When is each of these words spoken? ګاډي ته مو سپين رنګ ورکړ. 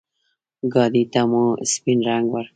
ګاډي 0.73 1.03
ته 1.13 1.21
مو 1.29 1.45
سپين 1.71 1.99
رنګ 2.09 2.25
ورکړ. 2.31 2.45